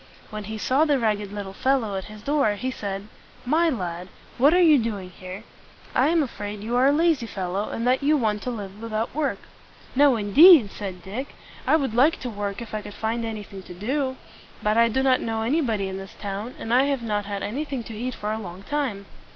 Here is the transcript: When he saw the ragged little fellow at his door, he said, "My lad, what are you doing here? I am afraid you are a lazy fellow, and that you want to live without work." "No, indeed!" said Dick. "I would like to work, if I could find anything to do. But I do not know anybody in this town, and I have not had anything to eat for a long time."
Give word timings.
When 0.31 0.45
he 0.45 0.57
saw 0.57 0.83
the 0.83 0.97
ragged 0.97 1.31
little 1.31 1.53
fellow 1.53 1.95
at 1.95 2.05
his 2.05 2.23
door, 2.23 2.55
he 2.55 2.71
said, 2.71 3.07
"My 3.45 3.69
lad, 3.69 4.07
what 4.39 4.51
are 4.51 4.59
you 4.59 4.79
doing 4.79 5.11
here? 5.11 5.43
I 5.93 6.07
am 6.07 6.23
afraid 6.23 6.63
you 6.63 6.75
are 6.75 6.87
a 6.87 6.91
lazy 6.91 7.27
fellow, 7.27 7.69
and 7.69 7.85
that 7.85 8.01
you 8.01 8.17
want 8.17 8.41
to 8.41 8.49
live 8.49 8.81
without 8.81 9.13
work." 9.13 9.37
"No, 9.95 10.15
indeed!" 10.15 10.71
said 10.71 11.03
Dick. 11.03 11.35
"I 11.67 11.75
would 11.75 11.93
like 11.93 12.19
to 12.21 12.31
work, 12.31 12.63
if 12.63 12.73
I 12.73 12.81
could 12.81 12.95
find 12.95 13.23
anything 13.23 13.61
to 13.61 13.75
do. 13.75 14.15
But 14.63 14.75
I 14.75 14.87
do 14.87 15.03
not 15.03 15.21
know 15.21 15.43
anybody 15.43 15.87
in 15.87 15.97
this 15.99 16.15
town, 16.19 16.55
and 16.57 16.73
I 16.73 16.85
have 16.85 17.03
not 17.03 17.25
had 17.25 17.43
anything 17.43 17.83
to 17.83 17.93
eat 17.95 18.15
for 18.15 18.31
a 18.31 18.39
long 18.41 18.63
time." 18.63 19.05